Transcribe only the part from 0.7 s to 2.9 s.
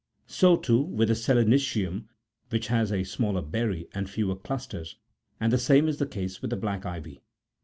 with the selenitium, which